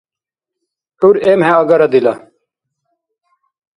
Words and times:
ГӀур 0.99 1.15
эмхӀе 1.31 1.53
агара 1.61 1.87
дила. 1.91 2.13